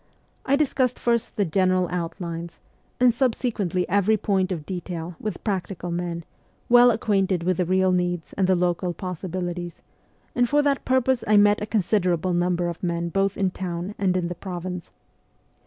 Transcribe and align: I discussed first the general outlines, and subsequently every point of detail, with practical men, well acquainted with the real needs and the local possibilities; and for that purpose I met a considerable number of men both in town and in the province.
I 0.47 0.55
discussed 0.55 0.97
first 0.97 1.37
the 1.37 1.45
general 1.45 1.87
outlines, 1.91 2.59
and 2.99 3.13
subsequently 3.13 3.87
every 3.87 4.17
point 4.17 4.51
of 4.51 4.65
detail, 4.65 5.15
with 5.19 5.43
practical 5.43 5.91
men, 5.91 6.25
well 6.69 6.89
acquainted 6.89 7.43
with 7.43 7.57
the 7.57 7.65
real 7.65 7.91
needs 7.91 8.33
and 8.33 8.47
the 8.47 8.55
local 8.55 8.95
possibilities; 8.95 9.83
and 10.33 10.49
for 10.49 10.63
that 10.63 10.85
purpose 10.85 11.23
I 11.27 11.37
met 11.37 11.61
a 11.61 11.67
considerable 11.67 12.33
number 12.33 12.67
of 12.67 12.81
men 12.81 13.09
both 13.09 13.37
in 13.37 13.51
town 13.51 13.93
and 13.99 14.17
in 14.17 14.27
the 14.27 14.33
province. 14.33 14.89